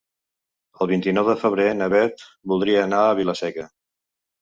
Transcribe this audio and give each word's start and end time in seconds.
El 0.85 0.89
vint-i-nou 0.91 1.27
de 1.33 1.35
febrer 1.43 1.69
na 1.83 1.91
Beth 1.97 2.27
voldria 2.55 2.83
anar 2.89 3.07
a 3.13 3.17
Vila-seca. 3.25 3.73